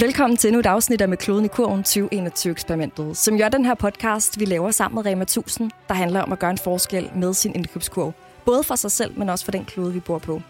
[0.00, 3.74] Velkommen til endnu et afsnit af Med kloden i kurven 2021-eksperimentet, som gør den her
[3.74, 7.34] podcast, vi laver sammen med Rema 1000, der handler om at gøre en forskel med
[7.34, 8.12] sin indkøbskurv.
[8.44, 10.42] Både for sig selv, men også for den klode, vi bor på.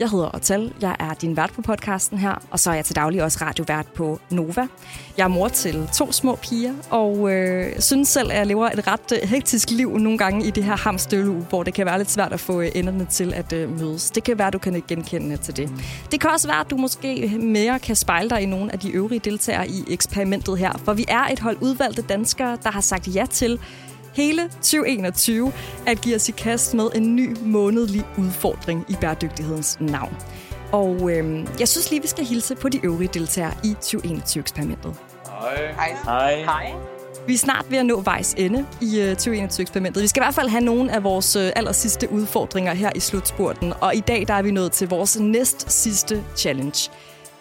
[0.00, 2.96] Jeg hedder Otal, jeg er din vært på podcasten her, og så er jeg til
[2.96, 4.66] daglig også radiovært på Nova.
[5.16, 8.86] Jeg er mor til to små piger, og øh, synes selv, at jeg lever et
[8.86, 12.10] ret øh, hektisk liv nogle gange i det her hamstølu, hvor det kan være lidt
[12.10, 14.10] svært at få øh, enderne til at øh, mødes.
[14.10, 15.70] Det kan være, at du kan genkende til det.
[16.12, 18.90] Det kan også være, at du måske mere kan spejle dig i nogle af de
[18.90, 23.14] øvrige deltagere i eksperimentet her, for vi er et hold udvalgte danskere, der har sagt
[23.14, 23.58] ja til
[24.16, 25.52] hele 2021
[25.86, 30.16] at give os i kast med en ny månedlig udfordring i bæredygtighedens navn.
[30.72, 34.94] Og øhm, jeg synes lige, vi skal hilse på de øvrige deltagere i 2021-eksperimentet.
[35.26, 35.96] Hej.
[36.04, 36.36] Hej.
[36.42, 36.72] Hej.
[37.26, 40.02] Vi er snart ved at nå vejs ende i øh, 2021-eksperimentet.
[40.02, 43.00] Vi skal i hvert fald have nogle af vores øh, aller sidste udfordringer her i
[43.00, 43.72] slutspurten.
[43.80, 46.90] Og i dag der er vi nået til vores næst sidste challenge.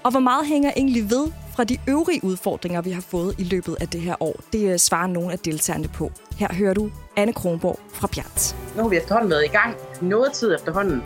[0.04, 3.78] Og hvor meget hænger egentlig ved fra de øvrige udfordringer, vi har fået i løbet
[3.82, 4.36] af det her år?
[4.54, 6.12] Det øh, svarer nogle af deltagerne på.
[6.38, 8.56] Her hører du Anne Kronborg fra Bjerts.
[8.76, 11.04] Nu har vi efterhånden været i gang noget tid efterhånden.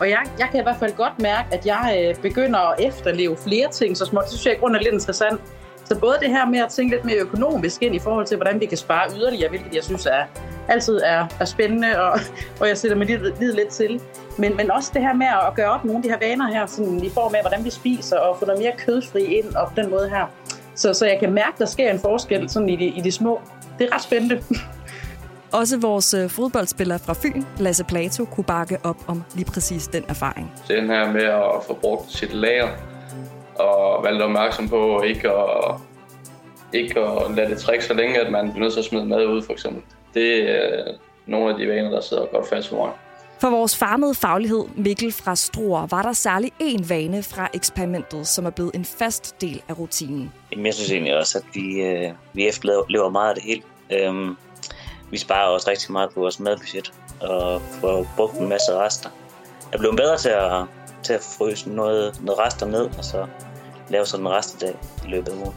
[0.00, 3.36] Og jeg, jeg kan i hvert fald godt mærke, at jeg øh, begynder at efterleve
[3.36, 4.22] flere ting så småt.
[4.22, 5.40] Det synes jeg i grunden er lidt interessant.
[5.84, 8.60] Så både det her med at tænke lidt mere økonomisk ind i forhold til, hvordan
[8.60, 10.24] vi kan spare yderligere, hvilket jeg synes er,
[10.68, 12.20] altid er, er spændende, og,
[12.60, 14.00] og jeg sætter mig lige, lige lidt til.
[14.38, 16.66] Men, men også det her med at gøre op nogle af de her vaner her,
[16.66, 19.72] sådan i form af, hvordan vi spiser, og få noget mere kødfri ind, og på
[19.76, 20.26] den måde her.
[20.74, 23.12] Så, så jeg kan mærke, at der sker en forskel sådan i, de, i de
[23.12, 23.40] små.
[23.78, 24.42] Det er ret spændende.
[25.52, 30.04] Også vores øh, fodboldspiller fra Fyn, Lasse Plato, kunne bakke op om lige præcis den
[30.08, 30.52] erfaring.
[30.68, 32.68] Den her med at få brugt sit lager,
[33.54, 35.74] og være lidt opmærksom på ikke at,
[36.72, 39.26] ikke at lade det trække så længe, at man bliver nødt til at smide mad
[39.26, 39.82] ud, for eksempel.
[40.14, 40.84] Det er
[41.26, 42.92] nogle af de vaner, der sidder godt fast for mig.
[43.40, 48.46] For vores farmede faglighed, Mikkel fra Struer, var der særlig en vane fra eksperimentet, som
[48.46, 50.32] er blevet en fast del af rutinen.
[50.52, 53.62] Jamen, jeg synes egentlig også, at vi, øh, vi efterlever meget af det hele.
[53.92, 54.36] Øhm,
[55.10, 59.10] vi sparer også rigtig meget på vores madbudget og får brugt en masse rester.
[59.72, 60.64] Jeg blev bedre til at,
[61.02, 63.26] til at fryse noget, noget rester ned, og så
[63.88, 64.76] lave sådan en restedag
[65.06, 65.54] i løbet af ugen.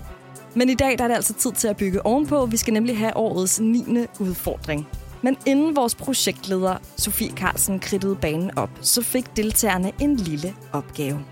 [0.53, 2.45] Men i dag der er det altså tid til at bygge ovenpå.
[2.45, 3.85] Vi skal nemlig have årets 9.
[4.19, 4.87] udfordring.
[5.23, 11.25] Men inden vores projektleder Sofie Carlsen kridtede banen op, så fik deltagerne en lille opgave.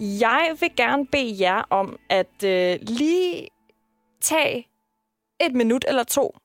[0.00, 3.48] Jeg vil gerne bede jer om at øh, lige
[4.20, 4.68] tage
[5.40, 6.36] et minut eller to,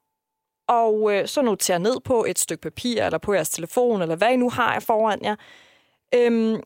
[0.67, 4.31] og øh, så notere ned på et stykke papir, eller på jeres telefon, eller hvad
[4.31, 5.35] I nu har foran jer.
[6.15, 6.61] Øhm,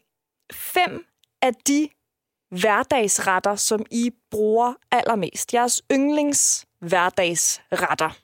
[0.53, 1.05] fem
[1.41, 1.89] af de
[2.51, 5.53] hverdagsretter, som I bruger allermest.
[5.53, 8.17] Jeres yndlings hverdagsretter.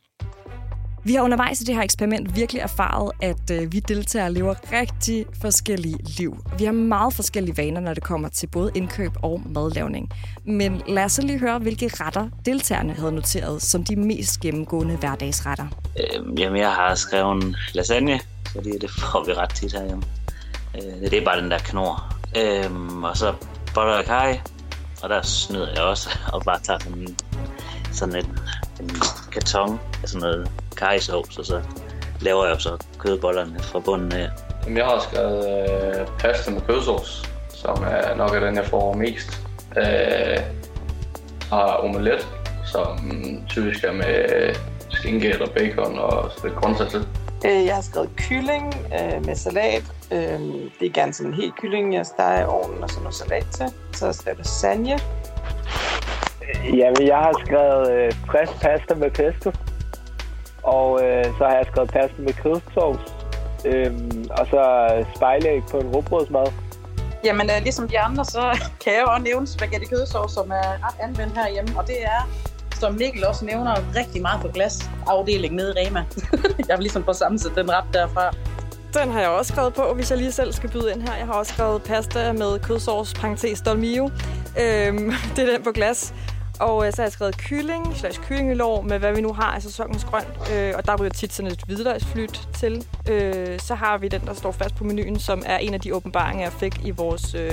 [1.03, 5.25] Vi har undervejs i det her eksperiment virkelig erfaret, at øh, vi deltagere lever rigtig
[5.41, 6.37] forskellige liv.
[6.57, 10.09] Vi har meget forskellige vaner, når det kommer til både indkøb og madlavning.
[10.45, 15.67] Men lad os lige høre, hvilke retter deltagerne havde noteret som de mest gennemgående hverdagsretter.
[15.99, 18.19] Øhm, jamen, jeg har skrevet lasagne,
[18.51, 20.03] fordi det får vi ret tit herhjemme.
[20.75, 22.13] Øh, det er bare den der knor.
[22.37, 23.33] Øhm, og så
[23.77, 24.39] boller og
[25.03, 27.07] og der snyder jeg også og bare tager sådan,
[27.91, 28.39] sådan en,
[28.79, 28.89] en
[29.31, 31.61] karton af sådan noget kajsovs, og så
[32.21, 34.29] laver jeg så kødbollerne fra bunden af.
[34.63, 38.93] Jamen, jeg har skrevet øh, pasta med kødsovs, som er nok af den, jeg får
[38.93, 39.47] mest.
[39.77, 40.39] Øh,
[41.49, 42.27] har omelet,
[42.65, 43.11] som
[43.49, 44.55] typisk er med
[44.89, 47.07] skinke eller bacon og lidt grøntsager til.
[47.45, 49.83] Øh, Jeg har skrevet kylling øh, med salat.
[50.11, 50.39] Øh,
[50.79, 53.45] det er gerne sådan en helt kylling, jeg steger i ovnen og så noget salat
[53.51, 53.65] til.
[53.93, 54.99] Så har jeg skrevet lasagne.
[56.63, 59.51] Jamen, jeg har skrevet øh, frisk pasta med pesto.
[60.63, 63.13] Og øh, så har jeg skrevet pasta med kødsovs.
[63.65, 64.61] Øhm, og så
[65.15, 66.47] spejlæg på en råbrødsmad.
[67.23, 68.41] Jamen, øh, ligesom de andre, så
[68.83, 71.79] kan jeg jo også nævne spaghetti kødsovs, som er ret anvendt herhjemme.
[71.79, 72.21] Og det er,
[72.79, 76.03] som Mikkel også nævner, rigtig meget på glasafdelingen nede i Rema.
[76.69, 78.31] jeg vil ligesom få sammensat den ret derfra.
[78.93, 81.15] Den har jeg også skrevet på, hvis jeg lige selv skal byde ind her.
[81.15, 84.11] Jeg har også skrevet pasta med kødsovs, parentes dolmio.
[84.59, 86.13] Øhm, det er den på glas.
[86.59, 89.61] Og øh, så har jeg skrevet kylling, slags kyllingelår med hvad vi nu har af
[89.61, 90.51] sæsonens grønt.
[90.53, 92.85] Øh, og der ryger tit sådan et hvidløgsflyt til.
[93.09, 95.95] Øh, så har vi den, der står fast på menuen, som er en af de
[95.95, 97.51] åbenbaringer, jeg fik i vores øh,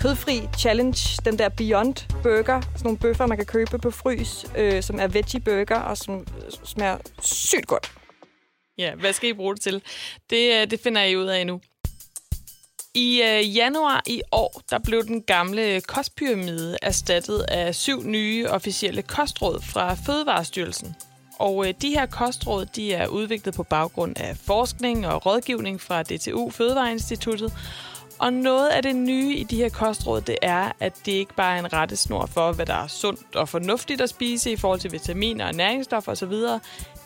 [0.00, 1.18] kødfri challenge.
[1.24, 2.60] Den der Beyond Burger.
[2.60, 6.18] Sådan nogle bøffer, man kan købe på frys, øh, som er veggie burger og som
[6.18, 7.92] øh, smager sygt godt.
[8.78, 9.82] Ja, hvad skal I bruge det til?
[10.30, 11.60] Det, øh, det finder I ud af nu.
[12.94, 19.02] I øh, januar i år, der blev den gamle kostpyramide erstattet af syv nye officielle
[19.02, 20.96] kostråd fra Fødevarestyrelsen.
[21.38, 26.02] Og øh, de her kostråd, de er udviklet på baggrund af forskning og rådgivning fra
[26.02, 27.52] DTU Fødevareinstituttet.
[28.20, 31.54] Og noget af det nye i de her kostråd, det er, at det ikke bare
[31.54, 34.92] er en rettesnor for, hvad der er sundt og fornuftigt at spise i forhold til
[34.92, 36.32] vitaminer og næringsstoffer osv.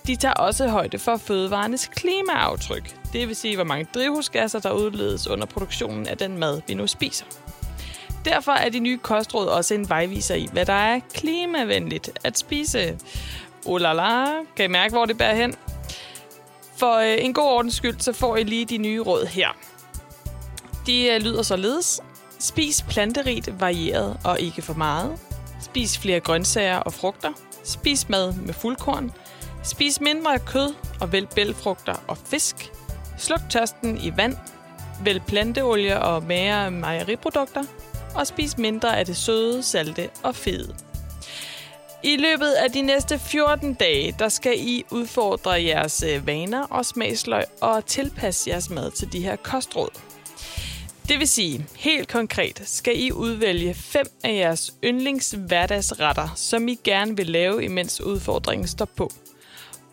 [0.07, 2.97] De tager også højde for fødevarenes klimaaftryk.
[3.13, 6.87] Det vil sige, hvor mange drivhusgasser, der udledes under produktionen af den mad, vi nu
[6.87, 7.27] spiser.
[8.25, 12.99] Derfor er de nye kostråd også en vejviser i, hvad der er klimavenligt at spise.
[13.67, 14.25] Oh la la,
[14.57, 15.55] kan I mærke, hvor det bærer hen?
[16.77, 19.49] For øh, en god ordens skyld, så får I lige de nye råd her.
[20.87, 22.01] De øh, lyder således.
[22.39, 25.19] Spis planterigt, varieret og ikke for meget.
[25.61, 27.33] Spis flere grøntsager og frugter.
[27.65, 29.13] Spis mad med fuldkorn.
[29.63, 32.73] Spis mindre kød og vælg bælfrugter og fisk.
[33.19, 34.37] Sluk tørsten i vand.
[35.05, 37.63] Vælg planteolie og mere mejeriprodukter.
[38.15, 40.75] Og spis mindre af det søde, salte og fede.
[42.03, 46.87] I løbet af de næste 14 dage, der skal I udfordre jeres øh, vaner og
[46.87, 49.89] smagsløg og tilpasse jeres mad til de her kostråd.
[51.09, 56.75] Det vil sige, helt konkret skal I udvælge fem af jeres yndlings hverdagsretter, som I
[56.85, 59.11] gerne vil lave, imens udfordringen står på.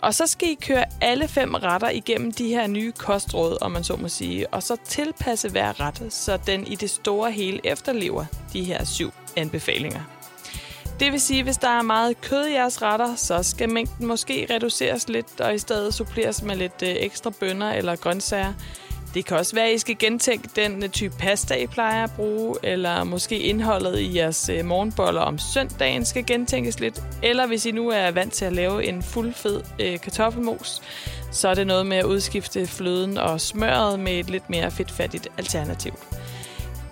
[0.02, 3.84] Og så skal I køre alle fem retter igennem de her nye kostråd, om man
[3.84, 8.26] så må sige, og så tilpasse hver ret, så den i det store hele efterlever
[8.54, 10.02] de her syv anbefalinger.
[11.00, 14.48] Det vil sige, hvis der er meget kød i jeres retter, så skal mængden måske
[14.50, 18.54] reduceres lidt, og i stedet suppleres med lidt øh, ekstra bønner eller grøntsager.
[19.14, 22.12] Det kan også være, at I skal gentænke den øh, type pasta, I plejer at
[22.16, 27.04] bruge, eller måske indholdet i jeres øh, morgenboller om søndagen skal gentænkes lidt.
[27.24, 30.82] Eller hvis I nu er vant til at lave en fuldfed øh, kartoffelmos,
[31.32, 35.28] så er det noget med at udskifte fløden og smøret med et lidt mere fedtfattigt
[35.38, 35.94] alternativ.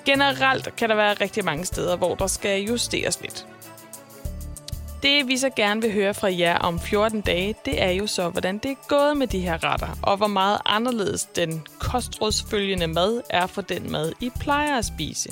[0.06, 3.46] Generelt kan der være rigtig mange steder, hvor der skal justeres lidt.
[5.04, 8.30] Det vi så gerne vil høre fra jer om 14 dage, det er jo så,
[8.30, 13.22] hvordan det er gået med de her retter, og hvor meget anderledes den kostrådsfølgende mad
[13.30, 15.30] er for den mad, I plejer at spise.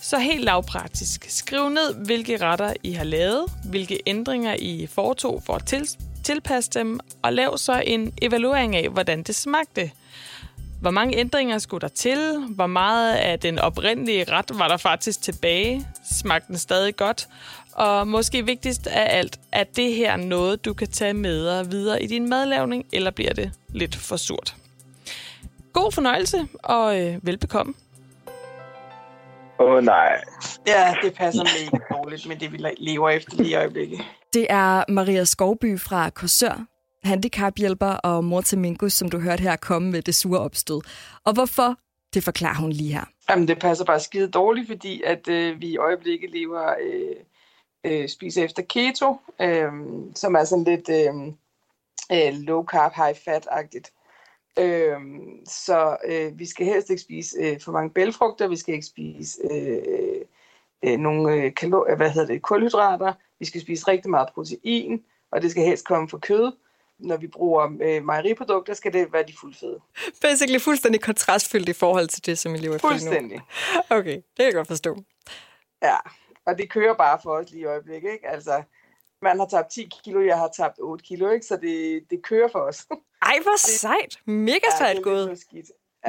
[0.00, 5.54] Så helt lavpraktisk, skriv ned, hvilke retter I har lavet, hvilke ændringer I foretog for
[5.54, 5.88] at til,
[6.24, 9.90] tilpasse dem, og lav så en evaluering af, hvordan det smagte.
[10.80, 12.44] Hvor mange ændringer skulle der til?
[12.48, 15.86] Hvor meget af den oprindelige ret var der faktisk tilbage?
[16.12, 17.28] Smagte den stadig godt?
[17.78, 22.02] Og måske vigtigst af alt, er det her noget, du kan tage med dig videre
[22.02, 24.56] i din madlavning, eller bliver det lidt for surt?
[25.72, 27.74] God fornøjelse, og øh, velbekomme.
[29.60, 30.20] Åh oh, nej.
[30.66, 33.98] Ja, det passer mega dårligt med det, vi lever efter lige i øjeblikket.
[34.34, 36.66] Det er Maria Skovby fra Korsør,
[37.04, 40.80] handicaphjælper og mor til Mingus, som du hørte her komme med det sure opstød.
[41.24, 41.76] Og hvorfor,
[42.14, 43.04] det forklarer hun lige her.
[43.30, 47.16] Jamen, det passer bare skide dårligt, fordi at øh, vi i øjeblikket lever øh,
[47.84, 49.72] øh, spiser efter keto, øh,
[50.14, 51.14] som er sådan lidt øh,
[52.12, 53.92] øh, low carb, high fat-agtigt.
[54.58, 55.00] Øh,
[55.46, 59.38] så øh, vi skal helst ikke spise øh, for mange bælfrugter, vi skal ikke spise
[59.50, 60.20] øh,
[60.84, 65.42] øh, nogle øh, kalor- hvad hedder det, kulhydrater, vi skal spise rigtig meget protein, og
[65.42, 66.52] det skal helst komme fra kød.
[66.98, 69.80] Når vi bruger øh, mejeriprodukter, skal det være de fuldfede.
[70.22, 73.40] Basically fuldstændig kontrastfyldt i forhold til det, som vi lever efter Fuldstændig.
[73.90, 74.96] Okay, det kan jeg godt forstå.
[75.82, 75.96] Ja,
[76.48, 78.28] og det kører bare for os lige i øjeblikket, ikke?
[78.28, 78.62] Altså,
[79.22, 81.46] man har tabt 10 kilo, jeg har tabt 8 kilo, ikke?
[81.46, 82.86] Så det, det kører for os.
[83.22, 84.18] Ej, hvor sejt.
[84.24, 85.44] Mega Ja, sejt lidt gået.
[85.54, 85.60] Ja.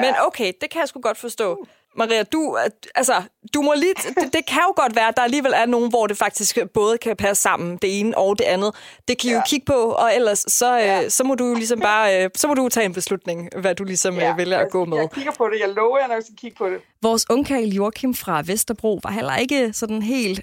[0.01, 1.65] Men okay, det kan jeg sgu godt forstå.
[1.95, 2.57] Maria, du,
[2.95, 3.13] altså,
[3.53, 6.07] du må lige, det, det kan jo godt være, at der alligevel er nogen, hvor
[6.07, 8.71] det faktisk både kan passe sammen, det ene og det andet.
[9.07, 9.43] Det kan I jo Ja.
[9.47, 11.03] kigge på, og ellers så, Ja.
[11.03, 13.75] øh, så må du jo ligesom bare, øh, så må du tage en beslutning, hvad
[13.75, 14.97] du ligesom ja, vælger at jeg, gå med.
[14.97, 15.59] Jeg kigger på det.
[15.59, 16.81] Jeg lover, jeg nok skal kigge på det.
[17.01, 20.41] Vores ungkarl Joachim fra Vesterbro var heller ikke sådan helt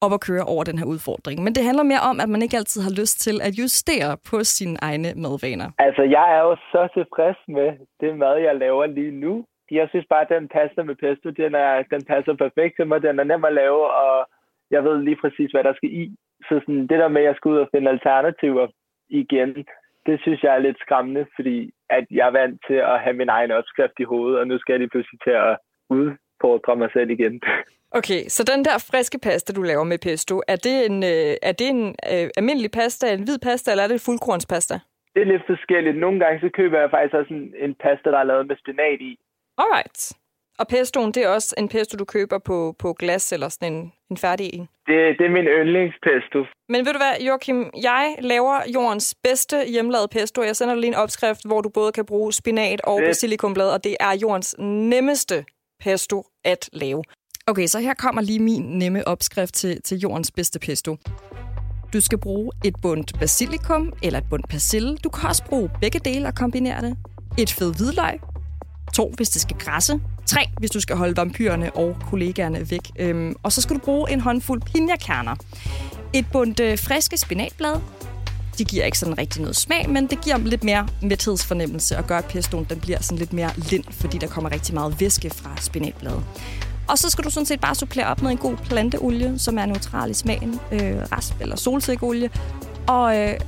[0.00, 1.42] op at køre over den her udfordring.
[1.44, 4.44] Men det handler mere om, at man ikke altid har lyst til at justere på
[4.44, 5.68] sine egne madvaner.
[5.78, 7.68] Altså, jeg er jo så tilfreds med
[8.00, 9.44] det mad, jeg laver lige nu.
[9.70, 13.02] Jeg synes bare, at den pasta med pesto, den, er, den passer perfekt til mig.
[13.02, 14.26] Den er nem at lave, og
[14.70, 16.16] jeg ved lige præcis, hvad der skal i.
[16.48, 18.66] Så sådan, det der med, at jeg skal ud og finde alternativer
[19.08, 19.66] igen,
[20.06, 23.28] det synes jeg er lidt skræmmende, fordi at jeg er vant til at have min
[23.28, 25.56] egen opskrift i hovedet, og nu skal jeg lige pludselig til at
[25.90, 27.40] udfordre mig selv igen.
[27.90, 31.54] Okay, så den der friske pasta, du laver med pesto, er det en, øh, er
[31.60, 34.74] det en øh, almindelig pasta, en hvid pasta, eller er det fuldkornspasta?
[35.14, 35.98] Det er lidt forskelligt.
[35.98, 39.00] Nogle gange så køber jeg faktisk også en, en pasta, der er lavet med spinat
[39.00, 39.12] i.
[39.58, 40.12] Alright.
[40.58, 43.92] Og pestoen, det er også en pesto, du køber på, på glas eller sådan en,
[44.10, 44.60] en færdig en.
[44.60, 46.38] Det, det er min yndlingspesto.
[46.68, 50.42] Men ved du hvad, Joachim, jeg laver jordens bedste hjemmelavede pesto.
[50.42, 53.08] Jeg sender dig lige en opskrift, hvor du både kan bruge spinat og Fedt.
[53.08, 55.44] basilikumblad, og det er jordens nemmeste
[55.80, 57.02] pesto at lave.
[57.46, 60.96] Okay, så her kommer lige min nemme opskrift til, til jordens bedste pesto.
[61.92, 64.96] Du skal bruge et bundt basilikum eller et bundt persille.
[64.96, 66.96] Du kan også bruge begge dele og kombinere det.
[67.38, 68.35] Et fed hvidløg.
[68.96, 70.00] To, hvis det skal græsse.
[70.26, 72.90] Tre, hvis du skal holde vampyrerne og kollegaerne væk.
[72.98, 75.34] Øhm, og så skal du bruge en håndfuld pinjekerner.
[76.12, 77.74] Et bundt øh, friske spinatblad.
[78.58, 82.18] De giver ikke sådan rigtig noget smag, men det giver lidt mere mæthedsfornemmelse og gør,
[82.18, 85.50] at pestoen den bliver sådan lidt mere lind, fordi der kommer rigtig meget væske fra
[85.60, 86.24] spinatbladet.
[86.88, 89.66] Og så skal du sådan set bare supplere op med en god planteolie, som er
[89.66, 92.30] neutral i smagen, øh, rasp eller solsikkeolie.
[92.86, 93.40] Og øh,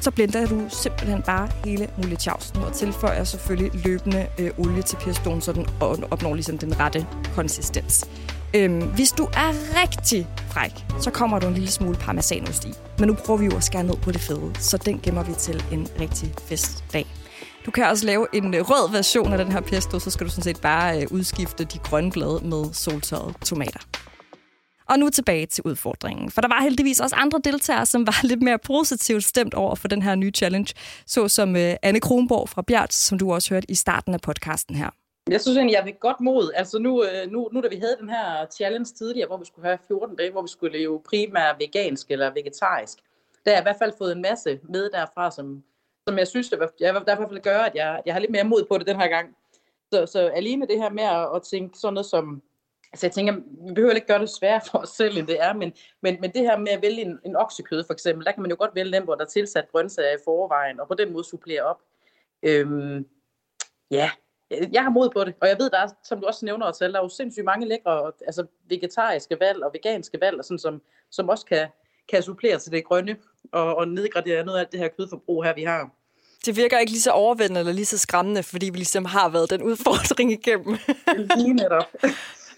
[0.00, 5.40] så blender du simpelthen bare hele muletjavsen og tilføjer selvfølgelig løbende øh, olie til pestoen,
[5.40, 5.66] så den
[6.10, 8.08] opnår ligesom den rette konsistens.
[8.54, 12.72] Øhm, hvis du er rigtig fræk, så kommer du en lille smule parmesanost i.
[12.98, 15.32] Men nu prøver vi jo at skære ned på det fede, så den gemmer vi
[15.32, 17.06] til en rigtig festdag.
[17.66, 20.30] Du kan også lave en øh, rød version af den her pesto, så skal du
[20.30, 23.80] sådan set bare øh, udskifte de grønne blade med soltørrede tomater.
[24.88, 26.30] Og nu tilbage til udfordringen.
[26.30, 29.88] For der var heldigvis også andre deltagere, som var lidt mere positivt stemt over for
[29.88, 30.74] den her nye challenge,
[31.06, 34.90] såsom øh, Anne Kronborg fra Bjerts, som du også hørte i starten af podcasten her.
[35.30, 36.50] Jeg synes egentlig, jeg vil godt mod.
[36.54, 39.66] Altså nu, øh, nu, nu da vi havde den her challenge tidligere, hvor vi skulle
[39.66, 42.98] have 14 dage, hvor vi skulle leve primært vegansk eller vegetarisk,
[43.44, 45.62] der har jeg i hvert fald fået en masse med derfra, som,
[46.08, 48.20] som jeg synes, det var, jeg der i hvert fald gøre, at jeg, jeg har
[48.20, 49.36] lidt mere mod på det den her gang.
[49.92, 52.42] Så, så alene det her med at, at tænke sådan noget som,
[52.92, 53.34] altså jeg tænker,
[53.68, 56.32] vi behøver ikke gøre det sværere for os selv, end det er, men, men, men
[56.32, 58.74] det her med at vælge en, en oksekød for eksempel, der kan man jo godt
[58.74, 61.80] vælge den, hvor der er tilsat grøntsager i forvejen, og på den måde supplere op.
[62.42, 63.06] Øhm,
[63.90, 64.10] ja,
[64.50, 66.78] jeg har mod på det, og jeg ved, der er, som du også nævner os
[66.78, 70.82] der er jo sindssygt mange lækre altså vegetariske valg og veganske valg, og sådan, som,
[71.10, 71.68] som også kan,
[72.08, 73.16] kan supplere til det grønne
[73.52, 75.90] og, og nedgradere noget af det her kødforbrug her, vi har
[76.46, 79.50] det virker ikke lige så overvældende eller lige så skræmmende, fordi vi ligesom har været
[79.50, 80.78] den udfordring igennem.
[81.36, 81.84] lige netop.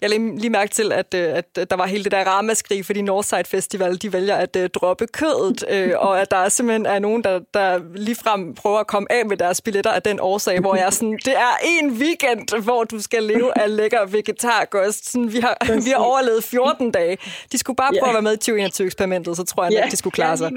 [0.01, 3.01] Jeg lige, lige mærke til, at, øh, at der var hele det der ramaskrig, fordi
[3.01, 7.23] Northside Festival, de vælger at uh, droppe kødet, uh, og at der simpelthen er nogen,
[7.23, 10.85] der, der ligefrem prøver at komme af med deres billetter af den årsag, hvor jeg
[10.85, 15.11] er sådan, det er en weekend, hvor du skal leve af lækker vegetarkost.
[15.11, 17.17] Sådan, vi, har, vi har overlevet 14 dage.
[17.51, 18.09] De skulle bare prøve yeah.
[18.09, 19.85] at være med i 2021 eksperimentet, så tror jeg, yeah.
[19.85, 20.51] at de skulle klare sig.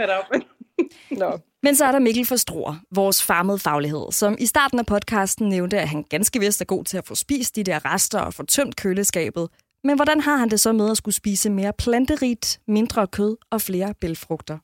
[1.20, 1.38] Nå.
[1.62, 5.80] Men så er der Mikkel Forstråer, vores farmede faglighed, som i starten af podcasten nævnte,
[5.80, 8.46] at han ganske vist er god til at få spist de der rester og få
[8.46, 9.48] tømt køleskabet.
[9.84, 13.60] Men hvordan har han det så med at skulle spise mere planterigt, mindre kød og
[13.60, 14.58] flere bælfrugter?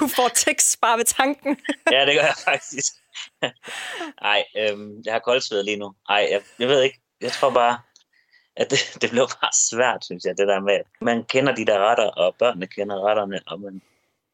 [0.00, 1.56] du får tekst bare ved tanken.
[1.92, 2.92] ja, det gør jeg faktisk.
[4.22, 5.94] Nej, øhm, jeg har koldsved lige nu.
[6.08, 7.00] Nej, jeg, jeg ved ikke.
[7.20, 7.78] Jeg tror bare,
[8.60, 11.66] at det, det blev bare svært, synes jeg, det der med, at man kender de
[11.66, 13.82] der retter, og børnene kender retterne, og, man,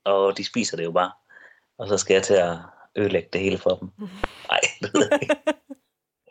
[0.04, 1.10] og de spiser det jo bare.
[1.78, 2.56] Og så skal jeg til at
[2.96, 3.90] ødelægge det hele for dem.
[4.50, 5.36] Nej, det ved jeg ikke.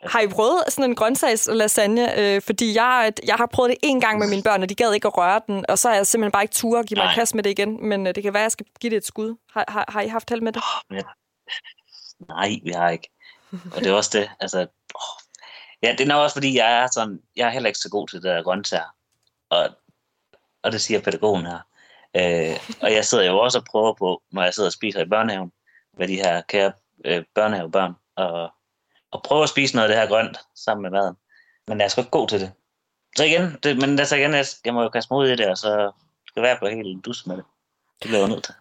[0.02, 2.18] Har I prøvet sådan en grøntsags lasagne?
[2.20, 4.92] Øh, fordi jeg, jeg har prøvet det en gang med mine børn, og de gad
[4.92, 7.12] ikke at røre den, og så er jeg simpelthen bare ikke tur at give mig
[7.14, 7.88] kast med det igen.
[7.88, 9.36] Men øh, det kan være, at jeg skal give det et skud.
[9.52, 10.62] Har, har, har I haft held med det?
[10.62, 11.04] Oh, men,
[12.28, 13.10] nej, vi har ikke.
[13.52, 14.30] Og det er også det.
[14.40, 15.21] Altså, oh,
[15.82, 18.08] Ja, det er nok også, fordi jeg er sådan, jeg er heller ikke så god
[18.08, 18.94] til det der grøntsager.
[19.50, 19.70] Og,
[20.62, 21.58] og det siger pædagogen her.
[22.16, 25.08] Øh, og jeg sidder jo også og prøver på, når jeg sidder og spiser i
[25.08, 25.52] børnehaven,
[25.98, 26.72] med de her kære
[27.04, 28.50] øh, børnehavebørn, og,
[29.10, 31.16] og prøve at spise noget af det her grønt sammen med maden.
[31.68, 32.52] Men jeg er sgu ikke god til det.
[33.16, 35.58] Så igen, det, men altså igen, jeg, jeg må jo kaste mod i det, og
[35.58, 35.92] så
[36.26, 37.44] skal være på helt dus med det.
[38.02, 38.54] Det bliver jeg nødt til.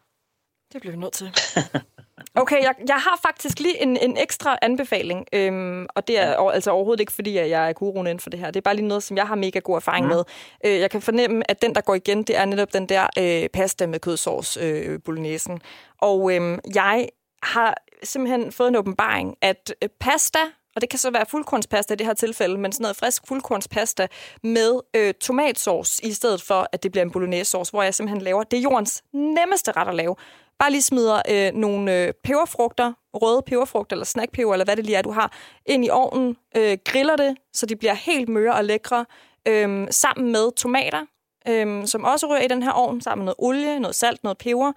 [0.73, 1.31] Det bliver vi nødt til.
[2.35, 6.71] Okay, jeg, jeg har faktisk lige en, en ekstra anbefaling, øhm, og det er altså
[6.71, 8.47] overhovedet ikke, fordi jeg er guruen inden for det her.
[8.47, 10.11] Det er bare lige noget, som jeg har mega god erfaring mm.
[10.11, 10.23] med.
[10.65, 13.49] Øh, jeg kan fornemme, at den, der går igen, det er netop den der øh,
[13.49, 15.61] pasta med kødsovs, øh, bolognesen.
[16.01, 17.09] Og øh, jeg
[17.43, 20.39] har simpelthen fået en åbenbaring, at øh, pasta
[20.75, 24.07] og det kan så være fuldkornspasta i det her tilfælde, men sådan noget frisk fuldkornspasta
[24.43, 28.21] med øh, tomatsauce, i stedet for, at det bliver en bolognese sauce, hvor jeg simpelthen
[28.21, 30.15] laver, det er jordens nemmeste ret at lave.
[30.61, 34.95] Bare lige smider øh, nogle øh, peberfrugter, røde peberfrugter eller snackpeber, eller hvad det lige
[34.95, 35.33] er, du har,
[35.65, 39.05] ind i ovnen, øh, griller det, så de bliver helt møre og lækre,
[39.47, 41.05] øh, sammen med tomater,
[41.47, 44.37] øh, som også rører i den her ovn, sammen med noget olie, noget salt, noget
[44.37, 44.71] peber,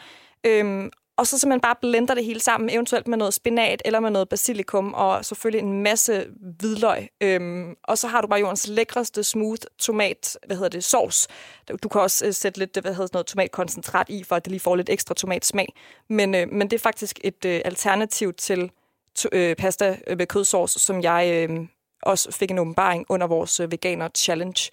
[0.46, 4.10] Øhm, og så simpelthen bare blender det hele sammen, eventuelt med noget spinat eller med
[4.10, 6.26] noget basilikum, og selvfølgelig en masse
[6.58, 7.08] hvidløg.
[7.20, 11.28] Øhm, og så har du bare jordens lækreste smooth tomat, hvad hedder det, sauce.
[11.82, 14.60] Du kan også øh, sætte lidt, hvad hedder noget tomatkoncentrat i, for at det lige
[14.60, 15.68] får lidt ekstra tomatsmag.
[16.08, 18.70] Men, øh, men det er faktisk et øh, alternativ til
[19.14, 21.66] to, øh, pasta øh, med kødsovs, som jeg øh,
[22.02, 24.70] også fik en åbenbaring under vores øh, veganer challenge.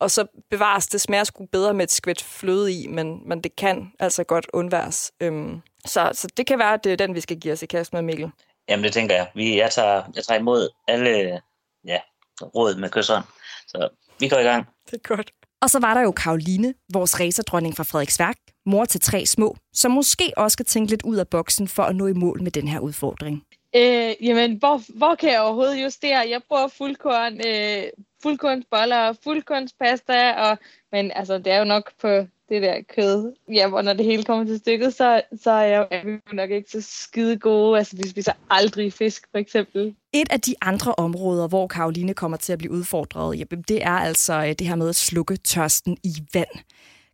[0.00, 3.56] Og så bevares det smager sgu bedre med et skvæt fløde i, men, men det
[3.56, 5.12] kan altså godt undværes.
[5.20, 7.66] Øhm, så, så det kan være, at det er den, vi skal give os i
[7.66, 8.30] kast med, Mikkel.
[8.68, 9.30] Jamen, det tænker jeg.
[9.34, 11.40] Vi, jeg, tager, jeg tager imod alle
[11.84, 11.98] ja,
[12.42, 13.22] råd med kysseren.
[13.66, 13.88] Så
[14.20, 14.66] vi går i gang.
[14.90, 15.30] Det er godt.
[15.62, 19.90] Og så var der jo Karoline, vores racerdronning fra Frederiksværk, mor til tre små, som
[19.90, 22.68] måske også skal tænke lidt ud af boksen for at nå i mål med den
[22.68, 23.42] her udfordring.
[23.76, 26.28] Øh, jamen, hvor, hvor kan jeg overhovedet justere?
[26.28, 27.84] Jeg bruger fuldkorn, øh,
[28.22, 30.58] fuldkornsboller og fuldkornspasta, og,
[30.92, 33.32] men altså, det er jo nok på det der kød.
[33.52, 36.18] Ja, hvor når det hele kommer til stykket, så, så er, jeg, er vi jo
[36.32, 37.78] nok ikke så skide gode.
[37.78, 39.94] Altså, vi spiser aldrig fisk, for eksempel.
[40.12, 43.90] Et af de andre områder, hvor Karoline kommer til at blive udfordret, jamen, det er
[43.90, 46.64] altså øh, det her med at slukke tørsten i vand.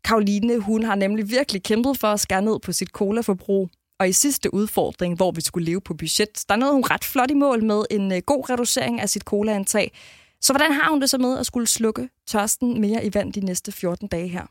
[0.04, 3.68] Karoline, hun har nemlig virkelig kæmpet for at skære ned på sit colaforbrug.
[4.00, 7.30] Og i sidste udfordring, hvor vi skulle leve på budget, der nåede hun ret flot
[7.30, 9.92] i mål med en øh, god reducering af sit colaantag.
[10.40, 13.40] Så hvordan har hun det så med at skulle slukke tørsten mere i vand de
[13.40, 14.42] næste 14 dage her?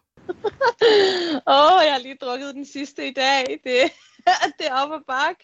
[1.47, 3.59] Åh, oh, jeg har lige drukket den sidste i dag.
[3.63, 3.91] Det,
[4.59, 5.35] det er op og bak.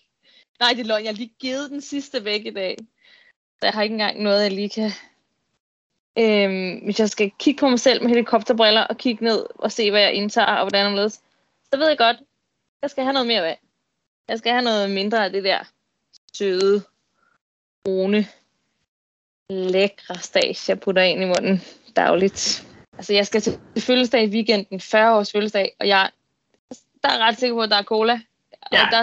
[0.59, 1.03] Nej, det er løgn.
[1.03, 2.77] Jeg har lige givet den sidste væk i dag.
[3.59, 4.91] Så jeg har ikke engang noget, jeg lige kan...
[6.17, 9.91] Øhm, hvis jeg skal kigge på mig selv med helikopterbriller og kigge ned og se,
[9.91, 12.17] hvad jeg indtager og hvordan jeg så ved jeg godt,
[12.81, 13.57] jeg skal have noget mere vand.
[14.27, 15.59] Jeg skal have noget mindre af det der
[16.33, 16.83] søde,
[17.83, 18.27] brune,
[19.51, 21.61] lækre stage, jeg putter ind i munden
[21.95, 22.67] dagligt.
[22.97, 26.09] Altså, jeg skal til fødselsdag i weekenden, 40 års fødselsdag, og jeg
[27.03, 28.19] der er ret sikker på, at der er cola.
[28.71, 28.85] Ja.
[28.85, 28.97] Og der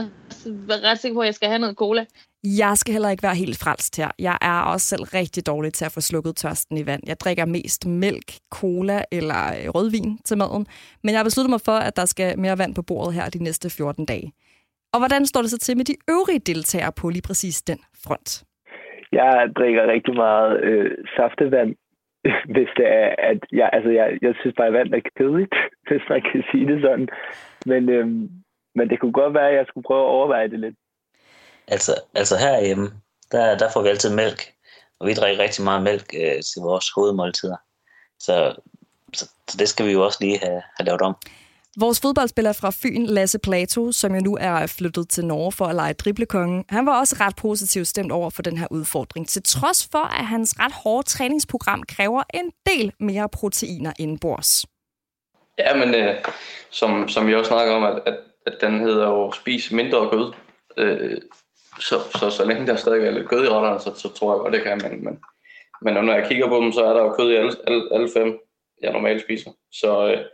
[0.75, 2.05] er ret sikker på, at jeg skal have noget cola.
[2.45, 4.11] Jeg skal heller ikke være helt frelst her.
[4.19, 7.03] Jeg er også selv rigtig dårlig til at få slukket tørsten i vand.
[7.07, 10.67] Jeg drikker mest mælk, cola eller øh, rødvin til maden.
[11.03, 13.43] Men jeg har besluttet mig for, at der skal mere vand på bordet her de
[13.43, 14.33] næste 14 dage.
[14.93, 18.45] Og hvordan står det så til med de øvrige deltagere på lige præcis den front?
[19.13, 21.75] Jeg drikker rigtig meget øh, saftevand,
[22.55, 25.55] hvis det er, at jeg, altså jeg, jeg synes bare, at vand er kedeligt,
[25.89, 27.09] hvis man kan sige det sådan.
[27.67, 28.31] Men, øhm,
[28.75, 30.77] men det kunne godt være, at jeg skulle prøve at overveje det lidt.
[31.69, 32.87] Altså, altså herhjemme,
[33.33, 34.41] der, der får vi altid mælk,
[35.01, 37.57] og vi drikker rigtig meget mælk øh, til vores hovedmåltider.
[38.19, 38.35] Så,
[39.15, 41.15] så, så det skal vi jo også lige have, have lavet om.
[41.81, 45.75] Vores fodboldspiller fra Fyn, Lasse Plato, som jo nu er flyttet til Norge for at
[45.75, 49.89] lege driblekongen, han var også ret positivt stemt over for den her udfordring, til trods
[49.93, 54.67] for, at hans ret hårde træningsprogram kræver en del mere proteiner indenbords.
[55.59, 56.15] Ja, men øh,
[56.71, 60.33] som, som vi også snakker om, at, at, at den hedder jo spis mindre kød.
[60.77, 61.17] Øh,
[61.81, 64.41] så, så, så længe der stadig er lidt kød i retterne, så, så tror jeg
[64.41, 64.81] godt, det kan.
[64.83, 65.19] Men, men,
[65.83, 68.09] men når jeg kigger på dem, så er der jo kød i alle, alle, alle
[68.17, 68.39] fem,
[68.83, 69.51] jeg normalt spiser.
[69.73, 70.25] Så øh,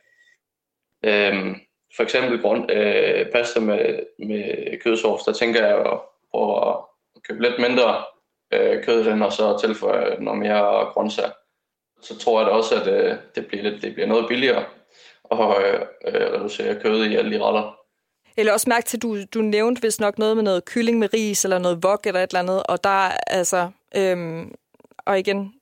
[1.05, 1.55] Øhm,
[1.97, 6.77] for eksempel grund, øh, pasta med, med kødsovs, der tænker jeg at prøve at
[7.29, 8.05] købe lidt mindre
[8.53, 11.31] øh, kød den, og så tilføje noget mere grøntsager.
[12.03, 14.64] Så tror jeg da også, at øh, det, bliver lidt, det bliver noget billigere
[15.31, 17.77] at øh, øh, reducere kød i alle de retter.
[18.37, 21.14] Eller også mærke til, at du, du nævnte vist nok noget med noget kylling med
[21.14, 24.55] ris, eller noget vok eller et eller andet, og der altså, øhm,
[24.99, 25.55] og igen,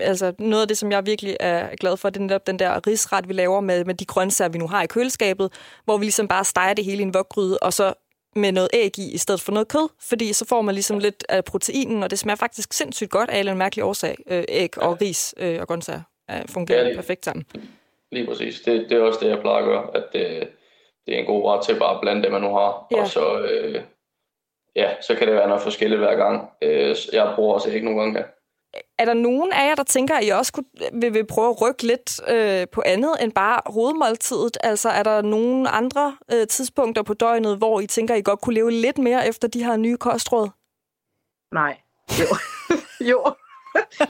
[0.00, 2.86] altså noget af det, som jeg virkelig er glad for, det er netop den der
[2.86, 5.52] risret, vi laver med, med de grøntsager, vi nu har i køleskabet,
[5.84, 7.94] hvor vi ligesom bare steger det hele i en vokgryde, og så
[8.36, 11.24] med noget æg i, i stedet for noget kød, fordi så får man ligesom lidt
[11.28, 14.16] af proteinen, og det smager faktisk sindssygt godt af en mærkelig årsag.
[14.30, 16.00] Øh, æg og ris øh, og grøntsager
[16.48, 17.46] fungerer ja, det, perfekt sammen.
[18.12, 18.60] Lige præcis.
[18.60, 20.48] Det, det er også det, jeg plejer at gøre, at det,
[21.06, 23.00] det er en god ret til bare at blande det, man nu har, ja.
[23.00, 23.82] og så, øh,
[24.76, 26.50] ja, så kan det være noget forskelligt hver gang.
[26.62, 28.24] Øh, jeg bruger også ikke nogle gange
[29.00, 31.62] er der nogen af jer, der tænker, at I også kunne, vil, vil prøve at
[31.62, 34.56] rykke lidt øh, på andet end bare hovedmåltidet?
[34.60, 38.40] Altså er der nogen andre øh, tidspunkter på døgnet, hvor I tænker, at I godt
[38.40, 40.48] kunne leve lidt mere efter de her nye kostråd?
[41.52, 41.80] Nej.
[42.20, 42.36] Jo.
[43.10, 43.34] jo.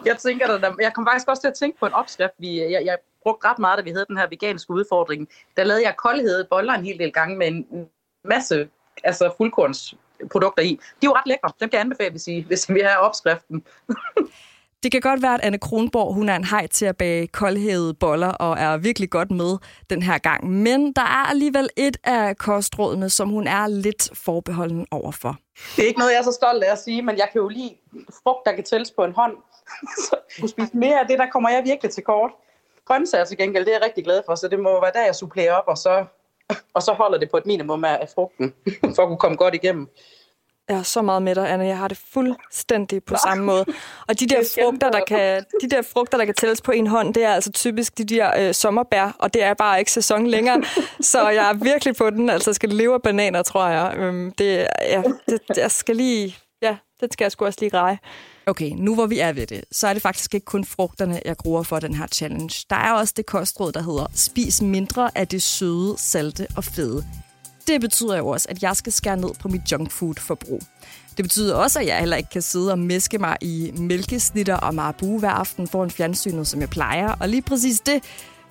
[0.05, 2.35] jeg tænker, der, jeg kom faktisk også til at tænke på en opskrift.
[2.39, 5.29] Vi, øh, jeg, jeg brugte ret meget, da vi havde den her veganske udfordring.
[5.57, 7.89] Der lavede jeg koldhed boller en hel del gange med en
[8.25, 8.69] masse
[9.05, 10.71] altså fuldkornsprodukter i.
[10.71, 11.53] De er jo ret lækre.
[11.61, 13.67] Dem kan jeg anbefale, hvis, I, hvis vi har opskriften.
[14.83, 17.95] Det kan godt være, at Anne Kronborg hun er en hej til at bage koldhævede
[17.95, 19.59] boller og er virkelig godt med
[19.91, 20.51] den her gang.
[20.51, 25.37] Men der er alligevel et af kostrådene, som hun er lidt forbeholden overfor.
[25.77, 27.49] Det er ikke noget, jeg er så stolt af at sige, men jeg kan jo
[27.49, 27.75] lide
[28.23, 29.37] frugt, der kan tælles på en hånd.
[30.07, 30.17] så
[30.49, 32.31] spise mere af det, der kommer jeg virkelig til kort.
[32.85, 35.15] Grøntsager til gengæld, det er jeg rigtig glad for, så det må være der, jeg
[35.15, 36.05] supplerer op, og så,
[36.75, 38.55] og så holder det på et minimum af frugten,
[38.97, 39.89] for at kunne komme godt igennem.
[40.71, 41.67] Jeg er så meget med dig, Anna.
[41.67, 43.65] Jeg har det fuldstændig på samme måde.
[44.09, 47.15] Og de der, frugter, der kan, de der frugter, der kan tælles på en hånd,
[47.15, 50.63] det er altså typisk de der øh, sommerbær, og det er bare ikke sæson længere.
[51.01, 52.31] så jeg er virkelig på den.
[52.31, 53.95] Altså, skal leve af bananer, tror jeg.
[53.97, 56.37] Øhm, det, ja, det, jeg skal lige...
[56.63, 57.99] Ja, det skal jeg sgu også lige greje.
[58.47, 61.37] Okay, nu hvor vi er ved det, så er det faktisk ikke kun frugterne, jeg
[61.37, 62.67] gruer for den her challenge.
[62.71, 67.05] Der er også det kostråd, der hedder spis mindre af det søde, salte og fede.
[67.71, 70.63] Det betyder jo også, at jeg skal skære ned på mit junkfood-forbrug.
[71.17, 74.75] Det betyder også, at jeg heller ikke kan sidde og mæske mig i mælkesnitter og
[74.75, 77.13] marabu hver aften foran fjernsynet, som jeg plejer.
[77.21, 78.03] Og lige præcis det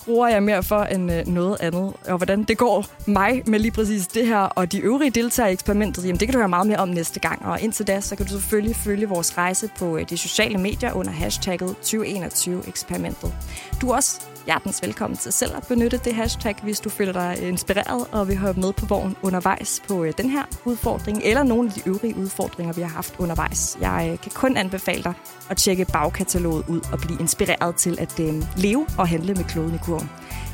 [0.06, 1.94] bruger jeg mere for end øh, noget andet.
[2.08, 5.54] Og hvordan det går mig med lige præcis det her, og de øvrige deltagere i
[5.54, 7.46] eksperimentet, jamen det kan du høre meget mere om næste gang.
[7.46, 10.94] Og indtil da, så kan du selvfølgelig følge vores rejse på øh, de sociale medier
[10.94, 13.34] under hashtagget 2021-eksperimentet.
[13.82, 17.47] Du er også hjertens velkommen til selv at benytte det hashtag, hvis du føler dig
[17.47, 21.67] inspireret og vil høre med på vognen undervejs på øh, den her udfordring, eller nogle
[21.67, 23.78] af de øvrige udfordringer, vi har haft undervejs.
[23.82, 25.13] Jeg øh, kan kun anbefale dig
[25.49, 29.75] at tjekke bagkataloget ud og blive inspireret til at øh, leve og handle med kloden
[29.75, 30.10] i kurven.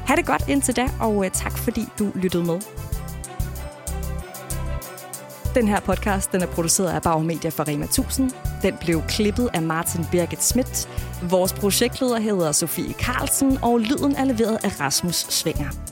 [0.06, 2.60] Ha' det godt indtil da, og øh, tak fordi du lyttede med.
[5.56, 8.32] Den her podcast den er produceret af Bauer Media for Rema 1000.
[8.62, 10.90] Den blev klippet af Martin Birgit Schmidt.
[11.22, 15.85] Vores projektleder hedder Sofie Carlsen, og lyden er leveret af Rasmus Svinger.